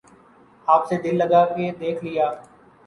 آپ 0.67 0.87
سے 0.87 0.95
دل 1.01 1.17
لگا 1.17 1.45
کے 1.47 1.71
دیکھ 1.79 2.03
لیا 2.05 2.31